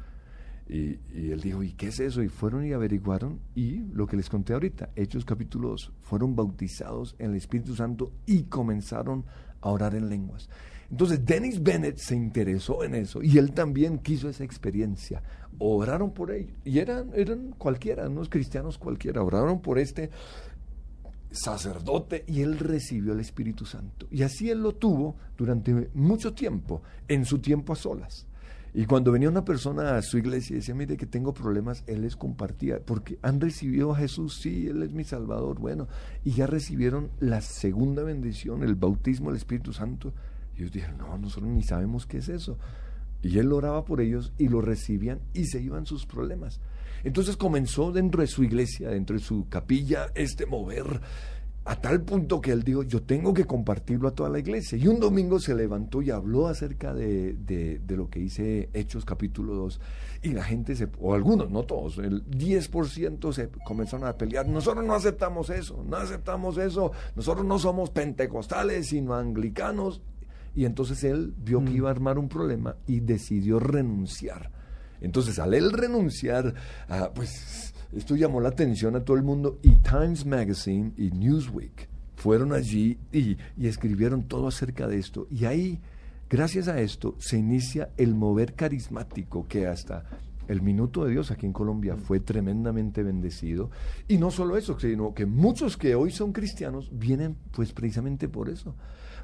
Y, 0.72 0.98
él 1.30 1.42
dijo, 1.42 1.62
¿y 1.62 1.72
qué 1.72 1.88
es 1.88 2.00
eso? 2.00 2.22
Y 2.22 2.28
fueron 2.28 2.64
y 2.66 2.72
averiguaron 2.72 3.40
y 3.54 3.80
lo 3.92 4.06
que 4.06 4.16
les 4.16 4.30
conté 4.30 4.54
ahorita, 4.54 4.88
Hechos 4.96 5.26
capítulo 5.26 5.68
2, 5.68 5.92
fueron 6.00 6.34
bautizados 6.34 7.14
en 7.18 7.32
el 7.32 7.36
Espíritu 7.36 7.76
Santo 7.76 8.10
y 8.24 8.44
comenzaron 8.44 9.26
a 9.60 9.68
orar 9.68 9.94
en 9.94 10.08
lenguas. 10.08 10.48
Entonces 10.90 11.26
Dennis 11.26 11.62
Bennett 11.62 11.98
se 11.98 12.16
interesó 12.16 12.84
en 12.84 12.94
eso 12.94 13.22
y 13.22 13.36
él 13.36 13.52
también 13.52 13.98
quiso 13.98 14.30
esa 14.30 14.44
experiencia. 14.44 15.22
Oraron 15.58 16.14
por 16.14 16.30
ellos 16.30 16.56
y 16.64 16.78
eran, 16.78 17.10
eran 17.14 17.52
cualquiera, 17.58 18.08
unos 18.08 18.30
cristianos 18.30 18.78
cualquiera, 18.78 19.22
oraron 19.22 19.60
por 19.60 19.78
este 19.78 20.10
sacerdote 21.30 22.24
y 22.26 22.40
él 22.40 22.58
recibió 22.58 23.12
el 23.12 23.20
Espíritu 23.20 23.66
Santo. 23.66 24.06
Y 24.10 24.22
así 24.22 24.48
él 24.48 24.62
lo 24.62 24.74
tuvo 24.74 25.16
durante 25.36 25.90
mucho 25.92 26.32
tiempo, 26.32 26.80
en 27.08 27.26
su 27.26 27.40
tiempo 27.40 27.74
a 27.74 27.76
solas. 27.76 28.26
Y 28.74 28.86
cuando 28.86 29.12
venía 29.12 29.28
una 29.28 29.44
persona 29.44 29.96
a 29.96 30.02
su 30.02 30.16
iglesia 30.16 30.54
y 30.54 30.56
decía, 30.60 30.74
mire 30.74 30.96
que 30.96 31.04
tengo 31.04 31.34
problemas, 31.34 31.84
él 31.86 32.02
les 32.02 32.16
compartía, 32.16 32.80
porque 32.80 33.18
han 33.20 33.38
recibido 33.38 33.92
a 33.92 33.96
Jesús, 33.96 34.38
sí, 34.40 34.66
él 34.66 34.82
es 34.82 34.92
mi 34.92 35.04
Salvador, 35.04 35.58
bueno, 35.58 35.88
y 36.24 36.32
ya 36.32 36.46
recibieron 36.46 37.10
la 37.20 37.42
segunda 37.42 38.02
bendición, 38.02 38.62
el 38.62 38.74
bautismo 38.74 39.28
del 39.28 39.36
Espíritu 39.36 39.74
Santo. 39.74 40.14
Y 40.54 40.60
ellos 40.60 40.72
dijeron, 40.72 40.98
no, 40.98 41.18
nosotros 41.18 41.50
ni 41.50 41.62
sabemos 41.62 42.06
qué 42.06 42.18
es 42.18 42.30
eso. 42.30 42.58
Y 43.20 43.38
él 43.38 43.52
oraba 43.52 43.84
por 43.84 44.00
ellos 44.00 44.32
y 44.38 44.48
lo 44.48 44.62
recibían 44.62 45.20
y 45.34 45.44
se 45.44 45.60
iban 45.60 45.84
sus 45.84 46.06
problemas. 46.06 46.60
Entonces 47.04 47.36
comenzó 47.36 47.92
dentro 47.92 48.22
de 48.22 48.26
su 48.26 48.42
iglesia, 48.42 48.88
dentro 48.88 49.16
de 49.16 49.22
su 49.22 49.48
capilla, 49.48 50.10
este 50.14 50.46
mover 50.46 51.00
a 51.64 51.76
tal 51.76 52.02
punto 52.02 52.40
que 52.40 52.50
él 52.50 52.64
dijo, 52.64 52.82
yo 52.82 53.02
tengo 53.02 53.32
que 53.32 53.44
compartirlo 53.44 54.08
a 54.08 54.10
toda 54.10 54.28
la 54.28 54.40
iglesia. 54.40 54.76
Y 54.76 54.88
un 54.88 54.98
domingo 54.98 55.38
se 55.38 55.54
levantó 55.54 56.02
y 56.02 56.10
habló 56.10 56.48
acerca 56.48 56.92
de, 56.92 57.34
de, 57.34 57.96
lo 57.96 58.10
que 58.10 58.18
dice 58.18 58.68
Hechos 58.72 59.04
capítulo 59.04 59.54
2. 59.54 59.80
Y 60.22 60.32
la 60.32 60.42
gente, 60.42 60.74
se, 60.74 60.88
o 60.98 61.14
algunos, 61.14 61.50
no 61.50 61.62
todos, 61.62 61.98
el 61.98 62.28
10% 62.28 63.32
se 63.32 63.48
comenzaron 63.64 64.08
a 64.08 64.16
pelear. 64.16 64.48
Nosotros 64.48 64.84
no 64.84 64.94
aceptamos 64.94 65.50
eso, 65.50 65.84
no 65.86 65.96
aceptamos 65.96 66.58
eso. 66.58 66.90
Nosotros 67.14 67.46
no 67.46 67.58
somos 67.60 67.90
pentecostales, 67.90 68.88
sino 68.88 69.14
anglicanos. 69.14 70.02
Y 70.54 70.64
entonces 70.64 71.04
él 71.04 71.32
vio 71.38 71.64
que 71.64 71.70
mm. 71.70 71.76
iba 71.76 71.88
a 71.88 71.92
armar 71.92 72.18
un 72.18 72.28
problema 72.28 72.74
y 72.88 73.00
decidió 73.00 73.60
renunciar. 73.60 74.50
Entonces, 75.00 75.38
al 75.38 75.54
él 75.54 75.72
renunciar, 75.72 76.54
ah, 76.88 77.10
pues 77.14 77.71
esto 77.94 78.16
llamó 78.16 78.40
la 78.40 78.48
atención 78.48 78.96
a 78.96 79.04
todo 79.04 79.16
el 79.16 79.22
mundo 79.22 79.58
y 79.62 79.76
Times 79.76 80.24
Magazine 80.24 80.92
y 80.96 81.10
Newsweek 81.10 81.88
fueron 82.16 82.52
allí 82.52 82.98
y, 83.12 83.36
escribieron 83.66 84.22
todo 84.22 84.46
acerca 84.46 84.86
de 84.86 84.98
esto. 84.98 85.26
Y 85.30 85.44
ahí, 85.44 85.80
gracias 86.30 86.68
a 86.68 86.80
esto, 86.80 87.16
se 87.18 87.36
inicia 87.36 87.90
el 87.96 88.14
mover 88.14 88.54
carismático 88.54 89.46
que 89.48 89.66
hasta 89.66 90.04
el 90.48 90.62
minuto 90.62 91.04
de 91.04 91.12
Dios 91.12 91.30
aquí 91.30 91.46
en 91.46 91.52
Colombia 91.52 91.96
fue 91.96 92.20
tremendamente 92.20 93.02
bendecido. 93.02 93.70
Y 94.08 94.18
no 94.18 94.30
solo 94.30 94.56
eso, 94.56 94.78
sino 94.78 95.14
que 95.14 95.26
muchos 95.26 95.76
que 95.76 95.94
hoy 95.94 96.10
son 96.12 96.32
cristianos 96.32 96.90
vienen 96.92 97.36
pues 97.50 97.72
precisamente 97.72 98.28
por 98.28 98.48
eso 98.48 98.74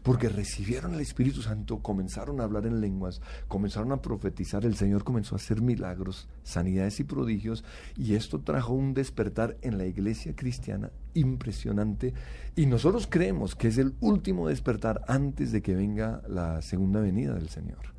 porque 0.03 0.29
recibieron 0.29 0.95
el 0.95 1.01
Espíritu 1.01 1.43
Santo, 1.43 1.81
comenzaron 1.81 2.41
a 2.41 2.45
hablar 2.45 2.67
en 2.67 2.81
lenguas, 2.81 3.21
comenzaron 3.49 3.93
a 3.93 4.03
profetizar, 4.03 4.65
el 4.65 4.77
Señor 4.77 5.05
comenzó 5.05 5.35
a 5.35 5.39
hacer 5.39 5.61
milagros, 5.61 6.29
sanidades 6.43 7.01
y 7.01 7.05
prodigios, 7.05 7.65
y 7.97 8.15
esto 8.15 8.41
trajo 8.41 8.73
un 8.73 8.95
despertar 8.95 9.57
en 9.63 9.79
la 9.79 9.87
iglesia 9.87 10.35
cristiana 10.35 10.91
impresionante, 11.15 12.15
y 12.57 12.67
nosotros 12.67 13.07
creemos 13.09 13.55
que 13.55 13.69
es 13.69 13.79
el 13.79 13.95
último 14.01 14.49
despertar 14.49 15.03
antes 15.09 15.53
de 15.53 15.63
que 15.63 15.75
venga 15.75 16.23
la 16.29 16.63
segunda 16.63 17.01
venida 17.01 17.35
del 17.35 17.49
Señor. 17.49 17.98